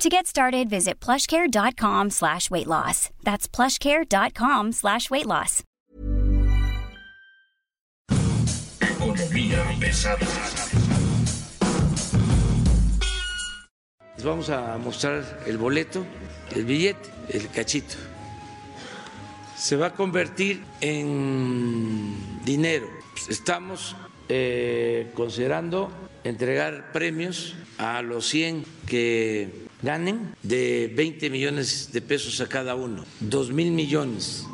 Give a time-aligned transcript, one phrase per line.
[0.00, 3.10] To get started, visit plushcare.com slash weight loss.
[3.22, 5.62] That's plushcare.com slash weight loss.
[8.80, 10.26] Economía pesada.
[14.16, 16.06] Les vamos a mostrar el boleto,
[16.56, 17.96] el billete, el cachito.
[19.54, 22.88] Se va a convertir en dinero.
[23.28, 23.94] Estamos
[24.30, 25.90] eh, considerando
[26.24, 33.04] entregar premios a los 100 que ganen de 20 millones de pesos a cada uno,
[33.20, 34.46] 2 mil millones.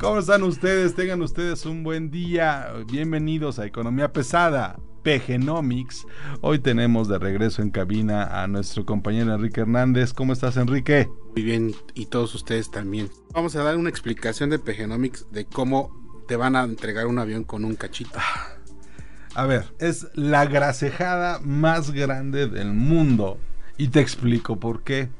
[0.00, 0.94] ¿Cómo están ustedes?
[0.94, 2.72] Tengan ustedes un buen día.
[2.86, 4.78] Bienvenidos a Economía Pesada.
[5.02, 6.04] PGnomics.
[6.40, 10.12] Hoy tenemos de regreso en cabina a nuestro compañero Enrique Hernández.
[10.12, 11.08] ¿Cómo estás, Enrique?
[11.34, 13.08] Muy bien, y todos ustedes también.
[13.32, 17.44] Vamos a dar una explicación de PGnomics de cómo te van a entregar un avión
[17.44, 18.18] con un cachito.
[19.36, 23.38] A ver, es la grasejada más grande del mundo.
[23.76, 25.10] Y te explico por qué.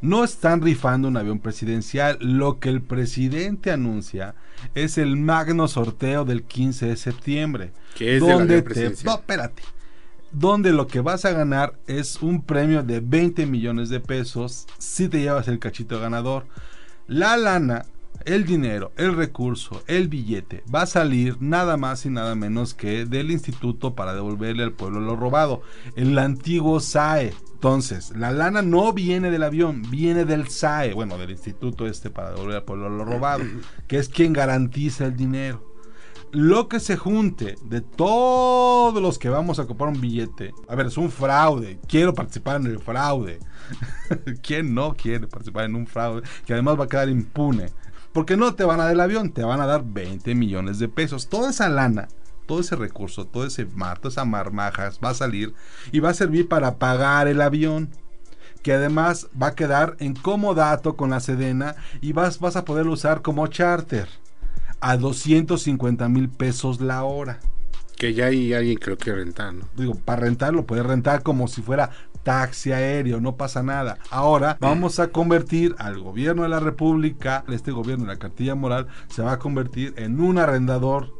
[0.00, 2.18] No están rifando un avión presidencial.
[2.20, 4.36] Lo que el presidente anuncia
[4.76, 7.72] es el magno sorteo del 15 de septiembre.
[7.96, 9.64] Que es donde te, no, espérate.
[10.30, 15.08] Donde lo que vas a ganar es un premio de 20 millones de pesos si
[15.08, 16.46] te llevas el cachito ganador.
[17.08, 17.86] La lana,
[18.24, 23.04] el dinero, el recurso, el billete va a salir nada más y nada menos que
[23.04, 25.62] del instituto para devolverle al pueblo lo robado,
[25.94, 27.34] el antiguo SAE.
[27.52, 32.30] Entonces, la lana no viene del avión, viene del SAE, bueno, del instituto este para
[32.30, 33.44] devolver al pueblo lo robado,
[33.88, 35.76] que es quien garantiza el dinero
[36.32, 40.52] lo que se junte de todos los que vamos a comprar un billete.
[40.68, 41.78] A ver, es un fraude.
[41.88, 43.38] Quiero participar en el fraude.
[44.42, 47.70] ¿Quién no quiere participar en un fraude que además va a quedar impune?
[48.16, 50.88] Porque no te van a dar el avión, te van a dar 20 millones de
[50.88, 51.28] pesos.
[51.28, 52.08] Toda esa lana,
[52.46, 55.52] todo ese recurso, todo ese mar, toda esa marmajas va a salir
[55.92, 57.90] y va a servir para pagar el avión
[58.62, 62.92] que además va a quedar en comodato con la Sedena y vas, vas a poderlo
[62.92, 64.08] usar como charter
[64.80, 67.38] a 250 mil pesos la hora.
[67.98, 69.68] Que ya hay alguien que lo quiere rentar, ¿no?
[69.76, 71.90] Digo, para rentarlo puedes rentar como si fuera
[72.26, 73.98] taxi aéreo, no pasa nada.
[74.10, 78.88] Ahora vamos a convertir al gobierno de la República, este gobierno de la cartilla moral,
[79.08, 81.14] se va a convertir en un arrendador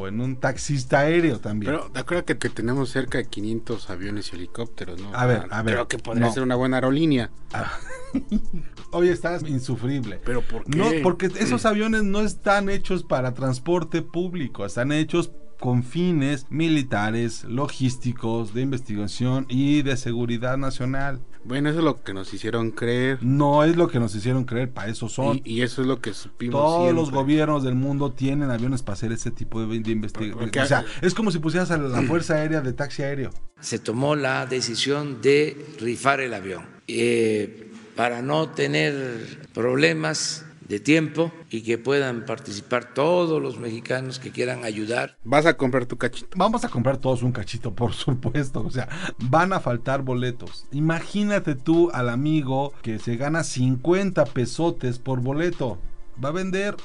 [0.00, 1.72] o en un taxista aéreo también.
[1.74, 5.14] Pero de acuerdo que, que tenemos cerca de 500 aviones y helicópteros, ¿no?
[5.14, 6.32] A ver, a ver, Creo que podría no.
[6.32, 7.30] ser una buena aerolínea.
[8.92, 10.18] Hoy estás insufrible.
[10.24, 10.78] ¿Pero por qué?
[10.78, 17.44] No, porque esos aviones no están hechos para transporte público, están hechos con fines militares,
[17.44, 21.20] logísticos, de investigación y de seguridad nacional.
[21.44, 23.18] Bueno, eso es lo que nos hicieron creer.
[23.22, 25.40] No es lo que nos hicieron creer, para eso son.
[25.44, 28.94] Y, y eso es lo que supimos Todos los gobiernos del mundo tienen aviones para
[28.94, 30.38] hacer ese tipo de, de investigación.
[30.40, 33.30] Porque- O sea, es como si pusieras a la Fuerza Aérea de taxi aéreo.
[33.60, 41.32] Se tomó la decisión de rifar el avión eh, para no tener problemas de tiempo
[41.50, 45.16] y que puedan participar todos los mexicanos que quieran ayudar.
[45.24, 46.28] Vas a comprar tu cachito.
[46.36, 48.64] Vamos a comprar todos un cachito, por supuesto.
[48.64, 48.88] O sea,
[49.18, 50.66] van a faltar boletos.
[50.72, 55.78] Imagínate tú al amigo que se gana 50 pesotes por boleto.
[56.22, 56.76] Va a vender,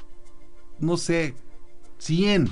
[0.80, 1.36] no sé,
[2.00, 2.50] 100,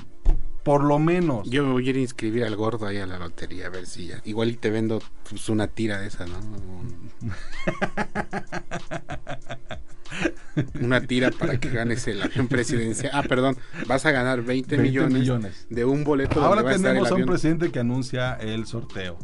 [0.64, 1.48] por lo menos.
[1.48, 3.86] Yo me voy a ir a inscribir al gordo ahí a la lotería a ver
[3.86, 4.20] si ya.
[4.24, 6.40] Igual y te vendo pues, una tira de esa, ¿no?
[10.56, 13.12] Un- Una tira para que ganes el avión presidencial.
[13.14, 13.56] Ah, perdón,
[13.86, 15.66] vas a ganar 20, 20 millones, millones.
[15.70, 18.66] de un boleto Ahora va a estar el tenemos a un presidente que anuncia el
[18.66, 19.18] sorteo.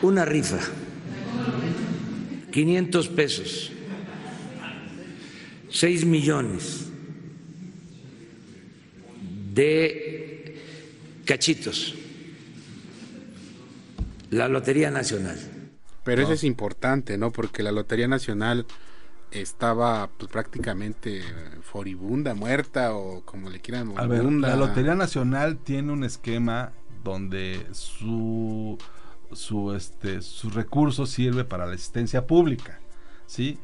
[0.00, 0.58] Una rifa,
[2.50, 3.72] 500 pesos,
[5.70, 6.86] 6 millones
[9.54, 10.56] de
[11.24, 11.94] cachitos,
[14.30, 15.38] la Lotería Nacional.
[16.04, 17.30] Pero eso es importante, ¿no?
[17.30, 18.66] Porque la Lotería Nacional
[19.32, 21.22] estaba pues, prácticamente
[21.62, 23.92] foribunda, muerta o como le quieran.
[23.96, 28.78] A ver, la Lotería Nacional tiene un esquema donde su
[29.32, 32.80] su este su recurso sirve para la asistencia pública,
[33.26, 33.58] ¿sí?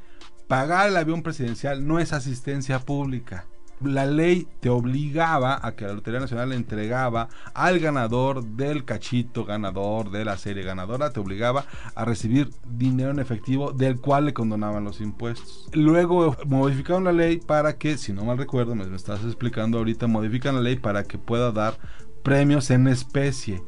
[0.46, 3.44] Pagar el avión presidencial no es asistencia pública.
[3.82, 9.44] La ley te obligaba a que la Lotería Nacional le entregaba al ganador del cachito
[9.44, 11.64] ganador de la serie ganadora, te obligaba
[11.94, 15.68] a recibir dinero en efectivo del cual le condonaban los impuestos.
[15.72, 20.06] Luego modificaron la ley para que, si no mal recuerdo, me, me estás explicando ahorita,
[20.06, 21.78] modifican la ley para que pueda dar
[22.22, 23.62] premios en especie.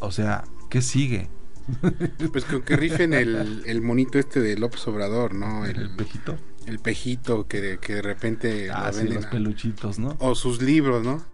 [0.00, 1.28] O sea, ¿qué sigue?
[2.32, 5.64] Pues con que rifen el, el monito este de López Obrador, ¿no?
[5.64, 6.36] El, pejito.
[6.66, 10.16] El pejito que de, que de repente Ah, lo sí, los peluchitos, ¿no?
[10.18, 11.24] O sus libros, ¿no?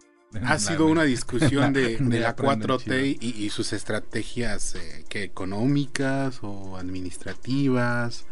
[0.44, 5.04] Ha sido una discusión de, de De la aprenden 4T y, y sus estrategias eh,
[5.08, 8.26] que económicas o administrativas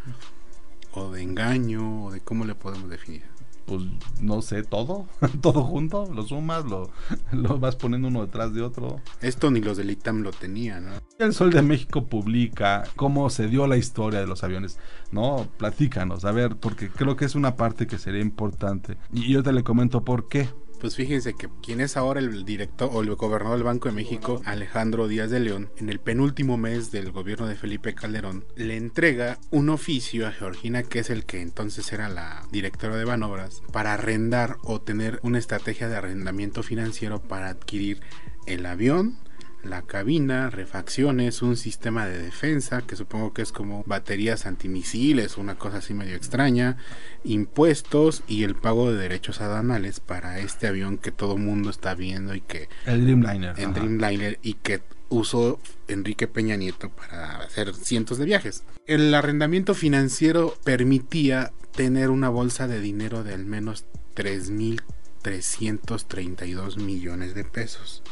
[0.93, 3.25] o de engaño o de cómo le podemos definir.
[3.69, 3.83] Pues
[4.23, 5.07] no sé, todo,
[5.43, 6.91] todo junto, lo sumas, lo,
[7.33, 9.01] lo vas poniendo uno detrás de otro.
[9.21, 10.93] Esto ni los del ITAM lo tenían, ¿no?
[11.19, 14.79] El Sol de México publica cómo se dio la historia de los aviones,
[15.13, 15.47] ¿no?
[15.59, 18.97] Platícanos, a ver, porque creo que es una parte que sería importante.
[19.13, 20.49] Y yo te le comento por qué.
[20.81, 24.41] Pues fíjense que quien es ahora el director o el gobernador del Banco de México,
[24.45, 29.39] Alejandro Díaz de León, en el penúltimo mes del gobierno de Felipe Calderón, le entrega
[29.51, 33.95] un oficio a Georgina, que es el que entonces era la directora de Banobras, para
[33.95, 38.01] arrendar o tener una estrategia de arrendamiento financiero para adquirir
[38.47, 39.19] el avión,
[39.63, 45.57] la cabina, refacciones, un sistema de defensa, que supongo que es como baterías antimisiles, una
[45.57, 46.77] cosa así medio extraña,
[47.25, 52.35] impuestos y el pago de derechos aduanales para este avión que todo mundo está viendo
[52.35, 53.51] y que El Dreamliner.
[53.51, 53.67] ajá.
[53.73, 55.59] Dreamliner y que usó
[55.89, 58.63] Enrique Peña Nieto para hacer cientos de viajes.
[58.87, 63.85] El arrendamiento financiero permitía tener una bolsa de dinero de al menos
[64.15, 68.03] 3.332 millones de pesos.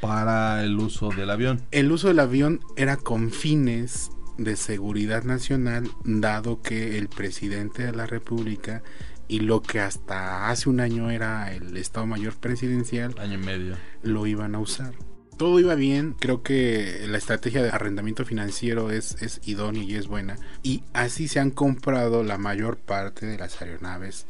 [0.00, 1.62] Para el uso del avión.
[1.70, 7.92] El uso del avión era con fines de seguridad nacional, dado que el presidente de
[7.92, 8.82] la República
[9.28, 13.76] y lo que hasta hace un año era el Estado Mayor Presidencial Año y medio.
[14.02, 14.94] lo iban a usar.
[15.36, 20.06] Todo iba bien, creo que la estrategia de arrendamiento financiero es, es idónea y es
[20.06, 20.38] buena.
[20.62, 24.26] Y así se han comprado la mayor parte de las aeronaves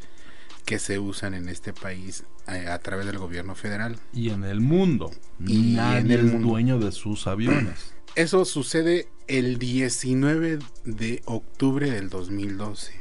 [0.65, 3.99] que se usan en este país eh, a través del gobierno federal.
[4.13, 5.11] Y en el mundo.
[5.45, 6.49] Y Nadie en el es mundo.
[6.49, 7.93] dueño de sus aviones.
[8.15, 12.93] Eso sucede el 19 de octubre del 2012.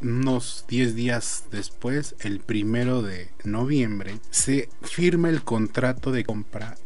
[0.00, 6.76] Unos 10 días después, el primero de noviembre, se firma el contrato de compra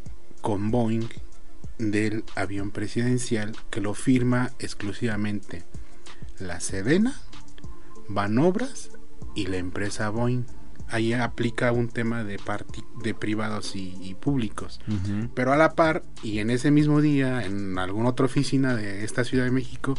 [0.40, 1.08] con Boeing
[1.78, 5.64] del avión presidencial que lo firma exclusivamente
[6.38, 7.20] la Sedena,
[8.08, 8.90] Banobras
[9.34, 10.44] y la empresa Boeing.
[10.90, 12.38] Ahí aplica un tema de,
[13.02, 14.80] de privados y- y públicos.
[15.34, 19.24] Pero a la par, y en ese mismo día, en alguna otra oficina de esta
[19.24, 19.94] Ciudad de México,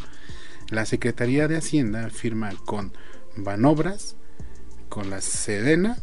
[0.70, 2.92] la Secretaría de Hacienda firma con
[3.36, 4.16] Banobras,
[4.88, 5.96] con la Sedena,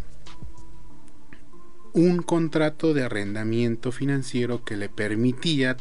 [1.94, 5.76] un contrato de arrendamiento financiero que le permitía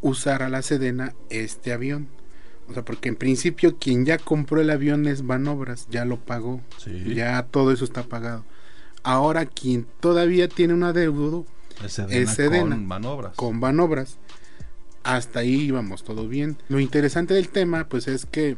[0.00, 2.08] usar a la Sedena este avión.
[2.68, 6.60] O sea, porque en principio quien ya compró el avión es Banobras, ya lo pagó,
[6.78, 7.14] Sí.
[7.14, 8.44] ya todo eso está pagado.
[9.02, 11.44] Ahora quien todavía tiene un adeudo
[11.84, 12.70] Es Sedena es Sedena.
[13.36, 14.18] con Banobras.
[15.02, 16.56] Hasta ahí íbamos todo bien.
[16.68, 18.56] Lo interesante del tema, pues es que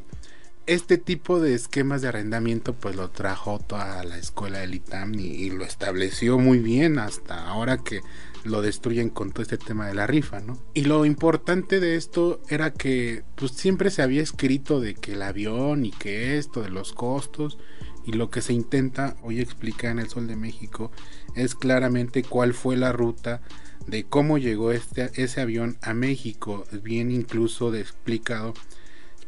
[0.66, 5.22] este tipo de esquemas de arrendamiento, pues lo trajo toda la escuela del ITAM y,
[5.26, 8.00] y lo estableció muy bien hasta ahora que
[8.46, 10.58] lo destruyen con todo este tema de la rifa, ¿no?
[10.74, 15.22] Y lo importante de esto era que pues siempre se había escrito de que el
[15.22, 17.58] avión y que esto, de los costos,
[18.06, 20.92] y lo que se intenta hoy explicar en el Sol de México
[21.34, 23.42] es claramente cuál fue la ruta
[23.86, 26.64] de cómo llegó este, ese avión a México.
[26.82, 28.54] Bien incluso de explicado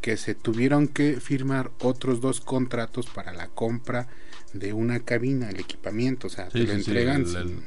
[0.01, 4.07] que se tuvieron que firmar otros dos contratos para la compra
[4.55, 7.23] de una cabina, el equipamiento, o sea, Sí, te lo sí, sí, entregan.
[7.23, 7.63] el- el-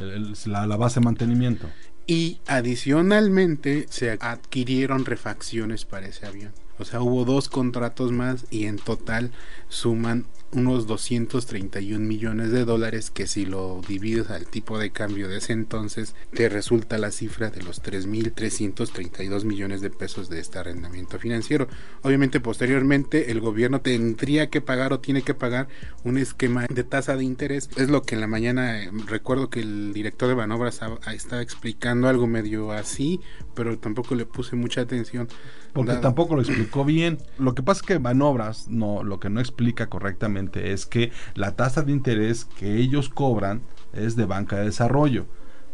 [0.00, 1.68] la, la base de mantenimiento.
[2.06, 6.52] Y adicionalmente se adquirieron refacciones para ese avión.
[6.78, 9.32] O sea, hubo dos contratos más y en total
[9.68, 15.38] suman unos 231 millones de dólares que si lo divides al tipo de cambio de
[15.38, 21.18] ese entonces te resulta la cifra de los 3.332 millones de pesos de este arrendamiento
[21.18, 21.68] financiero.
[22.02, 25.68] Obviamente posteriormente el gobierno tendría que pagar o tiene que pagar
[26.04, 27.68] un esquema de tasa de interés.
[27.76, 30.80] Es lo que en la mañana eh, recuerdo que el director de Banobras
[31.14, 33.20] estaba explicando algo medio así,
[33.54, 35.28] pero tampoco le puse mucha atención.
[35.72, 37.18] Porque Dado- tampoco lo explicó bien.
[37.38, 41.56] Lo que pasa es que Manobras no, lo que no explica correctamente es que la
[41.56, 45.26] tasa de interés que ellos cobran es de banca de desarrollo.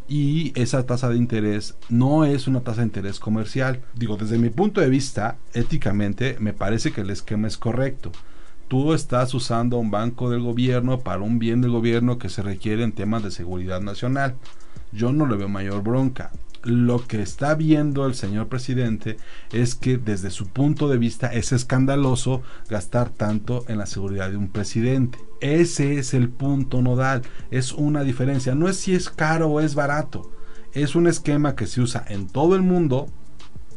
[0.09, 3.83] Y esa tasa de interés no es una tasa de interés comercial.
[3.95, 8.13] Digo, desde mi punto de vista, éticamente, me parece que el esquema es correcto.
[8.69, 12.83] tú estás usando un banco del gobierno para un bien del gobierno que se requiere
[12.83, 14.35] en temas de seguridad nacional.
[14.93, 16.33] Yo no le veo mayor bronca.
[16.67, 19.19] Lo que está viendo el señor presidente
[19.53, 24.37] es que desde su punto de vista es escandaloso gastar tanto en la seguridad de
[24.37, 25.19] un presidente.
[25.41, 27.23] Ese es el punto nodal.
[27.53, 28.57] Es una diferencia.
[28.57, 30.33] No es si es caro o es barato.
[30.73, 33.07] Es un esquema que se usa en todo el mundo.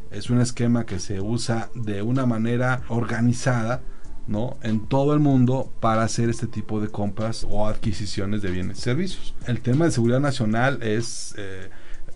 [0.10, 3.84] Es un esquema que se usa de una manera organizada
[4.26, 4.58] ¿no?
[4.64, 8.82] en todo el mundo para hacer este tipo de compras o adquisiciones de bienes y
[8.82, 9.36] servicios.
[9.46, 11.70] El tema de seguridad nacional es eh,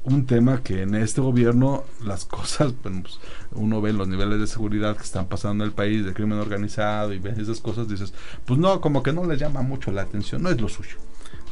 [0.04, 3.20] un tema que en este gobierno las cosas, pues,
[3.52, 7.14] uno ve los niveles de seguridad que están pasando en el país, de crimen organizado
[7.14, 8.14] y ves esas cosas, dices,
[8.46, 10.98] pues no, como que no les llama mucho la atención, no es lo suyo.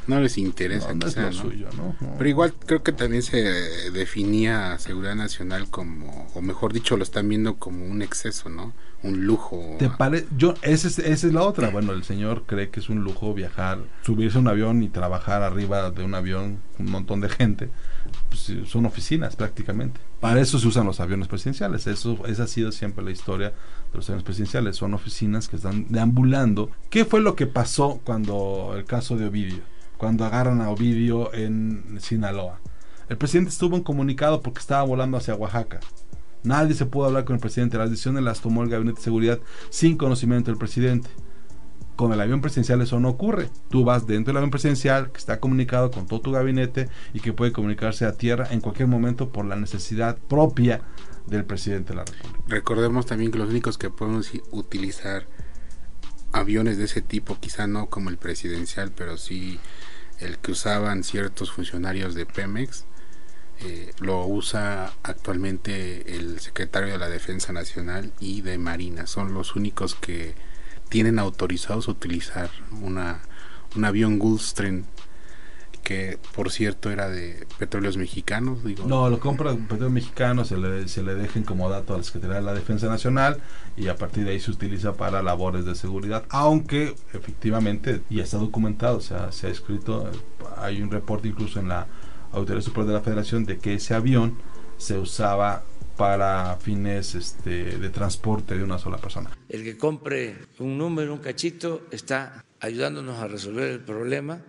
[0.07, 1.95] No les interesa, No, no es lo suyo, ¿no?
[1.99, 2.15] No.
[2.17, 3.37] Pero igual creo que también se
[3.91, 8.73] definía seguridad nacional como, o mejor dicho, lo están viendo como un exceso, ¿no?
[9.03, 9.75] Un lujo.
[9.79, 11.69] ¿Te pare yo, esa es, esa es la otra.
[11.69, 15.43] Bueno, el señor cree que es un lujo viajar, subirse a un avión y trabajar
[15.43, 17.69] arriba de un avión, un montón de gente.
[18.29, 19.99] Pues, sí, son oficinas prácticamente.
[20.19, 21.87] Para eso se usan los aviones presidenciales.
[21.87, 24.75] Eso, esa ha sido siempre la historia de los aviones presidenciales.
[24.75, 26.69] Son oficinas que están deambulando.
[26.89, 29.70] ¿Qué fue lo que pasó cuando el caso de Ovidio?
[30.01, 32.59] Cuando agarran a Ovidio en Sinaloa.
[33.07, 35.79] El presidente estuvo en comunicado porque estaba volando hacia Oaxaca.
[36.41, 37.77] Nadie se pudo hablar con el presidente.
[37.77, 39.39] Las decisiones las tomó el gabinete de seguridad
[39.69, 41.07] sin conocimiento del presidente.
[41.95, 43.51] Con el avión presidencial eso no ocurre.
[43.69, 47.31] Tú vas dentro del avión presidencial que está comunicado con todo tu gabinete y que
[47.31, 50.81] puede comunicarse a tierra en cualquier momento por la necesidad propia
[51.27, 52.43] del presidente de la República.
[52.47, 55.27] Recordemos también que los únicos que podemos utilizar
[56.31, 59.59] aviones de ese tipo, quizá no como el presidencial, pero sí
[60.19, 62.85] el que usaban ciertos funcionarios de Pemex,
[63.61, 69.07] eh, lo usa actualmente el secretario de la Defensa Nacional y de Marina.
[69.07, 70.33] Son los únicos que
[70.89, 72.49] tienen autorizados a utilizar
[72.81, 73.21] una,
[73.75, 74.85] un avión Gulfstream
[75.91, 80.87] que por cierto era de petróleos mexicanos digo No, lo compra Petróleos Mexicano, se le,
[80.87, 83.41] se le dejen como dato a la Secretaría de la Defensa Nacional
[83.75, 88.37] y a partir de ahí se utiliza para labores de seguridad, aunque efectivamente, y está
[88.37, 90.09] documentado, o sea, se ha escrito,
[90.57, 91.87] hay un reporte incluso en la
[92.31, 94.37] Autoridad Superior de la Federación de que ese avión
[94.77, 95.63] se usaba
[95.97, 99.31] para fines este, de transporte de una sola persona.
[99.49, 104.39] El que compre un número, un cachito, está ayudándonos a resolver el problema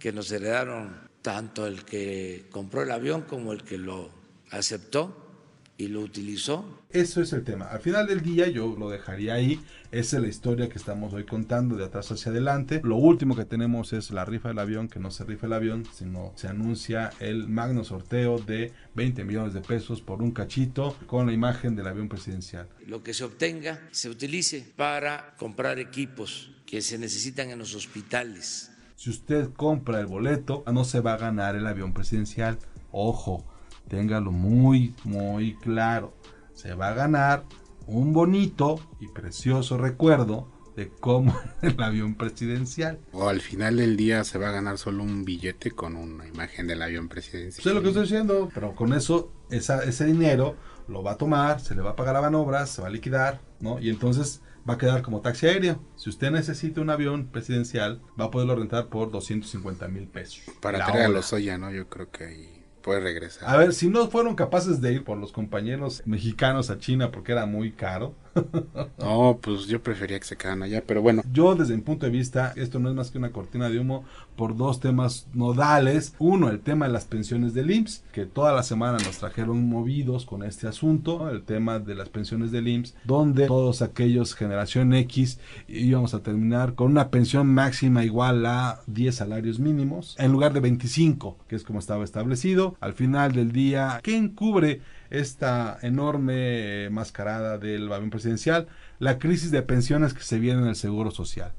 [0.00, 4.10] que nos heredaron tanto el que compró el avión como el que lo
[4.50, 5.28] aceptó
[5.76, 6.82] y lo utilizó.
[6.90, 7.66] Eso es el tema.
[7.66, 9.60] Al final del día yo lo dejaría ahí.
[9.92, 12.80] Esa es la historia que estamos hoy contando de atrás hacia adelante.
[12.84, 15.86] Lo último que tenemos es la rifa del avión, que no se rifa el avión,
[15.94, 21.26] sino se anuncia el magno sorteo de 20 millones de pesos por un cachito con
[21.26, 22.68] la imagen del avión presidencial.
[22.86, 28.69] Lo que se obtenga se utilice para comprar equipos que se necesitan en los hospitales.
[29.00, 32.58] Si usted compra el boleto, no se va a ganar el avión presidencial.
[32.92, 33.46] Ojo,
[33.88, 36.12] téngalo muy, muy claro.
[36.52, 37.46] Se va a ganar
[37.86, 42.98] un bonito y precioso recuerdo de cómo el avión presidencial.
[43.12, 46.66] O al final del día se va a ganar solo un billete con una imagen
[46.66, 47.66] del avión presidencial.
[47.66, 50.56] Es lo que estoy diciendo, pero con eso, esa, ese dinero
[50.88, 53.40] lo va a tomar, se le va a pagar a Banobras, se va a liquidar,
[53.60, 53.80] ¿no?
[53.80, 55.80] Y entonces va a quedar como taxi aéreo.
[55.96, 60.42] Si usted necesita un avión presidencial, va a poderlo rentar por 250 mil pesos.
[60.60, 61.70] Para traer a los Oya, ¿no?
[61.70, 63.48] Yo creo que ahí puede regresar.
[63.48, 67.32] A ver, si no fueron capaces de ir por los compañeros mexicanos a China porque
[67.32, 68.14] era muy caro,
[68.98, 71.22] No, pues yo prefería que se quedaran allá, pero bueno.
[71.32, 74.04] Yo desde mi punto de vista, esto no es más que una cortina de humo
[74.36, 76.14] por dos temas nodales.
[76.18, 80.26] Uno, el tema de las pensiones del IMSS, que toda la semana nos trajeron movidos
[80.26, 85.38] con este asunto, el tema de las pensiones del IMSS, donde todos aquellos generación X
[85.68, 90.60] íbamos a terminar con una pensión máxima igual a 10 salarios mínimos, en lugar de
[90.60, 92.76] 25, que es como estaba establecido.
[92.80, 98.68] Al final del día, ¿qué encubre esta enorme mascarada del avión presidencial?
[98.98, 101.52] La crisis de pensiones que se viene en el Seguro Social.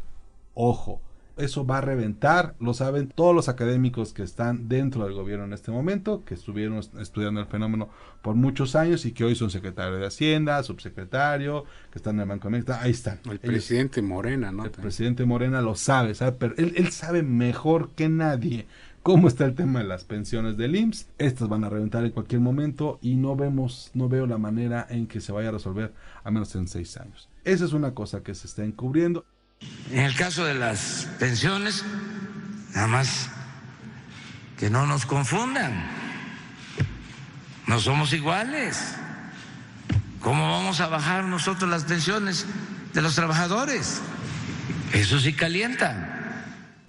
[0.53, 1.01] Ojo,
[1.37, 5.53] eso va a reventar, lo saben todos los académicos que están dentro del gobierno en
[5.53, 7.89] este momento, que estuvieron estudiando el fenómeno
[8.21, 12.27] por muchos años y que hoy son secretario de Hacienda, subsecretario, que están en el
[12.27, 13.19] Banco de México, ahí están.
[13.25, 14.65] El Ellos- presidente Morena, ¿no?
[14.65, 18.67] el presidente Morena lo sabe, sabe pero él, él sabe mejor que nadie
[19.03, 21.07] cómo está el tema de las pensiones del IMSS.
[21.17, 25.07] Estas van a reventar en cualquier momento y no vemos, no veo la manera en
[25.07, 25.93] que se vaya a resolver
[26.23, 27.29] a menos en seis años.
[27.43, 29.25] Esa es una cosa que se está encubriendo.
[29.91, 31.83] En el caso de las pensiones,
[32.73, 33.29] nada más
[34.57, 35.73] que no nos confundan.
[37.67, 38.95] No somos iguales.
[40.19, 42.45] ¿Cómo vamos a bajar nosotros las pensiones
[42.93, 44.01] de los trabajadores?
[44.93, 46.10] Eso sí calienta.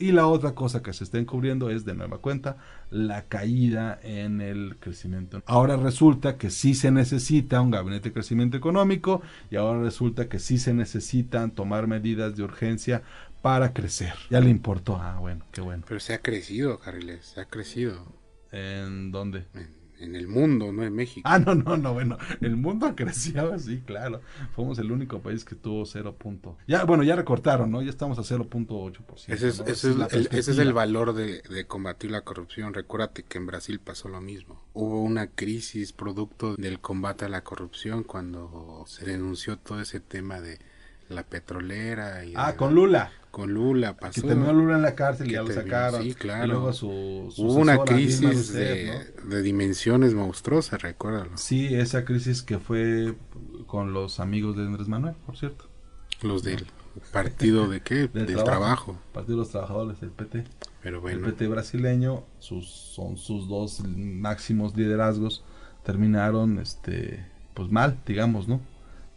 [0.03, 2.57] Y la otra cosa que se está encubriendo es, de nueva cuenta,
[2.91, 5.41] la caída en el crecimiento.
[5.47, 10.41] Ahora resulta que sí se necesita un gabinete de crecimiento económico y ahora resulta que
[10.41, 13.05] sí se necesitan tomar medidas de urgencia
[13.43, 14.15] para crecer.
[14.29, 14.97] Ya le importó.
[14.97, 15.85] Ah, bueno, qué bueno.
[15.87, 18.05] Pero se ha crecido, Carriles, se ha crecido.
[18.51, 19.47] ¿En dónde?
[19.55, 21.29] En, en el mundo, no en México.
[21.31, 24.21] Ah, no, no, no, bueno, el mundo ha crecido, sí, claro.
[24.55, 26.17] Fuimos el único país que tuvo 0.
[26.19, 26.57] Punto.
[26.67, 27.83] Ya, bueno, ya recortaron, ¿no?
[27.83, 29.25] Ya estamos a 0.8%.
[29.29, 29.67] Ese es, ¿no?
[29.67, 30.73] ese es el, ese es el perspectiva.
[30.73, 32.75] valor de, de combatir la corrupción.
[32.75, 34.63] Recuérdate que en Brasil pasó lo mismo.
[34.75, 40.41] Hubo una crisis producto del combate a la corrupción cuando se denunció todo ese tema
[40.41, 40.59] de
[41.13, 42.25] la petrolera.
[42.25, 43.11] Y Ah, de- con Lula.
[43.31, 44.27] Con Lula Que pasó.
[44.27, 46.03] terminó Lula en la cárcel y Que ya lo sacaron.
[46.03, 46.45] sí, claro.
[46.45, 49.31] Y luego su, su Hubo una sucesora, Dilma crisis de, ¿no?
[49.31, 51.31] de dimensiones monstruosas, recuérdalo.
[51.39, 53.15] Sí, esa crisis que fue
[53.67, 55.67] con los amigos de Andrés Manuel, por cierto.
[56.21, 56.67] Los del
[57.11, 58.07] partido de qué?
[58.13, 58.99] Del, trabajo.
[59.15, 60.45] Partido de los Trabajadores, del PT.
[60.83, 65.43] Pero El bueno, PT brasileño, sus, son sus dos máximos liderazgos,
[65.85, 68.61] terminaron este pues mal, digamos, ¿no?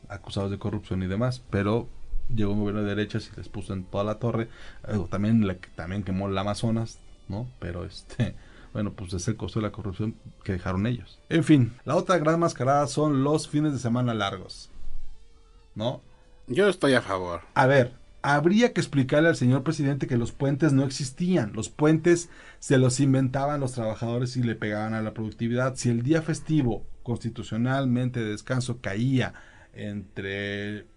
[0.10, 1.88] Acusados de corrupción y demás, pero
[2.34, 4.50] llegó un gobierno de derechas y les puso en toda la torre.
[4.88, 7.48] Eh, también, la, también quemó el Amazonas, ¿no?
[7.60, 8.36] Pero este,
[8.74, 11.20] bueno, pues es el costo de la corrupción que dejaron ellos.
[11.30, 14.70] En fin, la otra gran mascarada son los fines de semana largos,
[15.76, 16.02] ¿no?
[16.48, 17.42] yo estoy a favor.
[17.54, 21.54] A ver, habría que explicarle al señor presidente que los puentes no existían.
[21.54, 25.76] Los puentes se los inventaban los trabajadores y le pegaban a la productividad.
[25.76, 29.34] Si el día festivo constitucionalmente de descanso caía
[29.76, 30.88] entre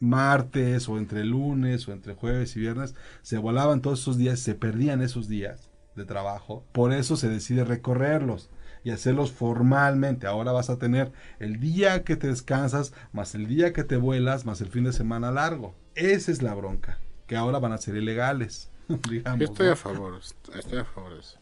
[0.00, 4.54] martes o entre lunes o entre jueves y viernes, se volaban todos esos días, se
[4.54, 6.64] perdían esos días de trabajo.
[6.72, 8.50] Por eso se decide recorrerlos
[8.82, 10.26] y hacerlos formalmente.
[10.26, 14.46] Ahora vas a tener el día que te descansas, más el día que te vuelas,
[14.46, 15.74] más el fin de semana largo.
[15.94, 18.70] Esa es la bronca, que ahora van a ser ilegales.
[19.10, 19.72] digamos, Yo estoy ¿no?
[19.72, 20.20] a favor,
[20.54, 21.39] estoy a favor de eso.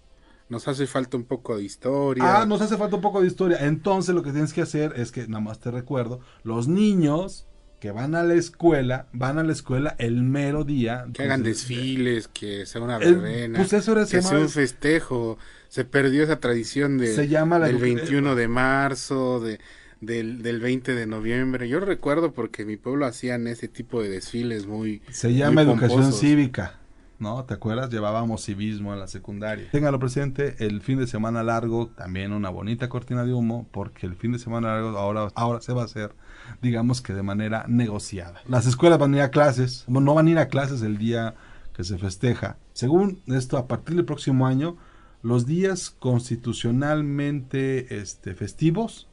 [0.49, 2.41] Nos hace falta un poco de historia.
[2.43, 3.59] Ah, nos hace falta un poco de historia.
[3.67, 7.47] Entonces lo que tienes que hacer es que, nada más te recuerdo, los niños
[7.81, 11.07] que van a la escuela, van a la escuela el mero día.
[11.13, 15.39] que hagan Entonces, desfiles, que sea una verbena, pues eso era- que sea un festejo.
[15.69, 19.61] Se perdió esa tradición de, Se llama la- del 21 de marzo, de,
[20.01, 21.69] del, del 20 de noviembre.
[21.69, 25.73] Yo recuerdo porque en mi pueblo hacían ese tipo de desfiles muy Se llama muy
[25.75, 26.79] educación cívica,
[27.19, 27.45] ¿no?
[27.45, 27.91] ¿Te acuerdas?
[27.91, 29.69] Llevábamos civismo en la secundaria.
[29.71, 34.15] Téngalo presente, el fin de semana largo, también una bonita cortina de humo, porque el
[34.15, 36.15] fin de semana largo ahora, ahora se va a hacer,
[36.63, 38.41] digamos que de manera negociada.
[38.47, 41.35] Las escuelas van a ir a clases, no van a ir a clases el día
[41.75, 42.57] que se festeja.
[42.73, 44.77] Según esto, a partir del próximo año,
[45.23, 49.09] los días constitucionalmente este, festivos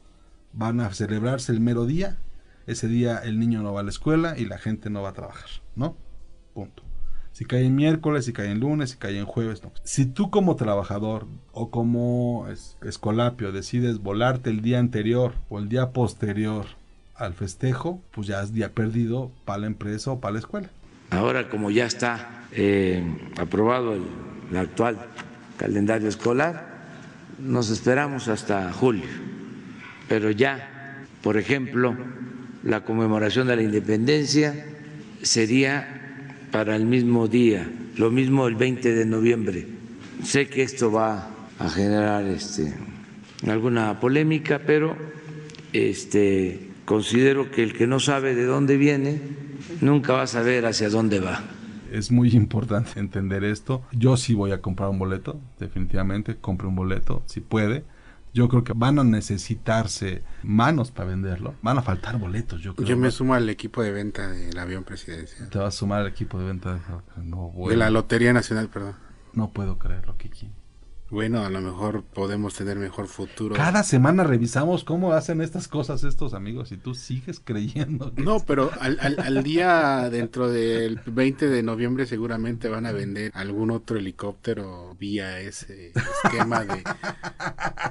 [0.52, 2.18] van a celebrarse el mero día.
[2.66, 5.12] Ese día el niño no va a la escuela y la gente no va a
[5.12, 5.96] trabajar, ¿no?
[6.54, 6.82] Punto.
[7.36, 9.60] Si cae en miércoles, si cae en lunes, si cae en jueves.
[9.84, 15.68] Si tú como trabajador o como es- escolapio decides volarte el día anterior o el
[15.68, 16.64] día posterior
[17.14, 20.70] al festejo, pues ya es día perdido para la empresa o para la escuela.
[21.10, 23.04] Ahora, como ya está eh,
[23.36, 24.96] aprobado el actual
[25.58, 26.86] calendario escolar,
[27.38, 29.04] nos esperamos hasta julio.
[30.08, 31.94] Pero ya, por ejemplo,
[32.62, 34.64] la conmemoración de la independencia
[35.20, 36.05] sería
[36.50, 39.66] para el mismo día, lo mismo el 20 de noviembre.
[40.22, 41.28] Sé que esto va
[41.58, 42.74] a generar este,
[43.46, 44.96] alguna polémica, pero
[45.72, 49.20] este, considero que el que no sabe de dónde viene
[49.80, 51.42] nunca va a saber hacia dónde va.
[51.92, 53.82] Es muy importante entender esto.
[53.92, 57.84] Yo sí voy a comprar un boleto, definitivamente, compre un boleto, si puede.
[58.36, 61.54] Yo creo que van a necesitarse manos para venderlo.
[61.62, 62.86] Van a faltar boletos, yo creo.
[62.86, 65.48] Yo me sumo al equipo de venta del avión presidencial.
[65.48, 66.78] Te vas a sumar al equipo de venta.
[67.16, 68.94] No, De bueno, la Lotería Nacional, perdón.
[69.32, 70.50] no puedo creerlo, Kiki.
[71.08, 73.54] Bueno, a lo mejor podemos tener mejor futuro.
[73.54, 78.12] Cada semana revisamos cómo hacen estas cosas estos amigos y tú sigues creyendo.
[78.12, 82.92] que- No, pero al, al, al día dentro del 20 de noviembre seguramente van a
[82.92, 85.92] vender algún otro helicóptero vía ese
[86.24, 86.82] esquema de...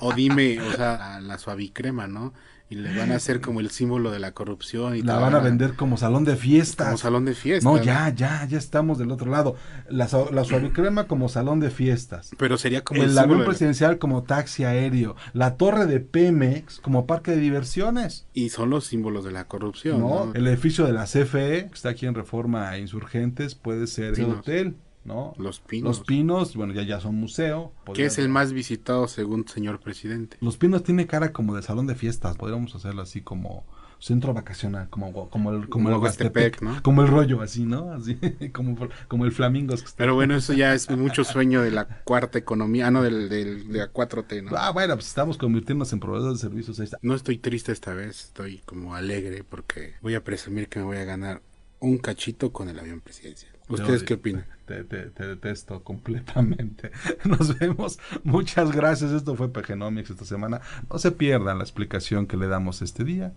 [0.01, 2.33] O dime, o sea, a la suavicrema, ¿no?
[2.67, 4.95] Y le van a hacer como el símbolo de la corrupción.
[4.95, 6.87] Y La van a vender como salón de fiestas.
[6.87, 7.69] Como salón de fiesta.
[7.69, 9.55] No, ya, ya, ya estamos del otro lado.
[9.87, 12.31] La, la suavicrema como salón de fiestas.
[12.39, 16.79] Pero sería como el, el avión de presidencial como taxi aéreo, la torre de Pemex
[16.79, 20.25] como parque de diversiones, Y son los símbolos de la corrupción, ¿no?
[20.25, 20.33] ¿no?
[20.33, 24.39] El edificio de la CFE, que está aquí en Reforma Insurgentes, puede ser el Pinos.
[24.39, 24.75] hotel,
[25.05, 25.33] ¿no?
[25.37, 25.97] Los Pinos.
[25.99, 27.71] Los Pinos, bueno, ya, ya son museo.
[27.93, 30.37] Que es el más visitado según señor presidente.
[30.41, 33.65] Los Pinos tiene cara como de salón de fiestas, podríamos hacerlo así como
[33.97, 36.83] centro vacacional, como, como el, como Como el ¿no?
[36.83, 37.93] como el rollo, así, ¿no?
[37.93, 38.17] Así,
[38.53, 38.75] como,
[39.07, 39.81] como el Flamingos.
[39.81, 43.01] que está- Pero bueno, eso ya es mucho sueño de la cuarta economía, ah, no,
[43.01, 44.51] del, del- de la 4T, ¿no?
[44.57, 46.79] Ah, bueno, pues estamos convirtiéndonos en proveedores de servicios.
[46.79, 46.99] Ahí está.
[47.01, 50.97] No estoy triste esta vez, estoy como alegre porque voy a presumir que me voy
[50.97, 51.41] a ganar
[51.79, 53.54] un cachito con el avión presidencial.
[53.67, 54.45] ¿Ustedes qué opinan?
[54.65, 56.91] Te, te- te detesto completamente.
[57.23, 57.99] Nos vemos.
[58.23, 59.11] Muchas gracias.
[59.11, 60.61] Esto fue PGnomics esta semana.
[60.89, 63.33] No se pierdan la explicación que le damos este día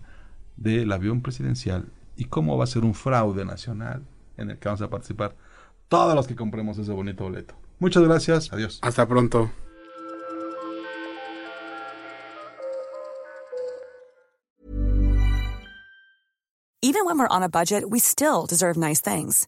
[0.57, 4.03] del avión presidencial y cómo va a ser un fraude nacional
[4.37, 5.35] en el que vamos a participar
[5.87, 7.55] todos los que compremos ese bonito boleto.
[7.79, 8.51] Muchas gracias.
[8.53, 8.79] Adiós.
[8.81, 9.49] Hasta pronto.
[16.81, 19.47] Even when we're on a budget, we still deserve nice things.